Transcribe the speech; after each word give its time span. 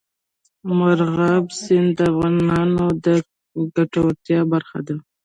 مورغاب 0.77 1.45
سیند 1.61 1.89
د 1.97 1.99
افغانانو 2.11 2.85
د 3.05 3.07
ګټورتیا 3.75 4.39
برخه 4.53 4.79
ده. 4.87 4.95